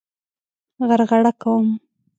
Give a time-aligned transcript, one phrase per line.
[0.87, 1.67] غرغړه کوم.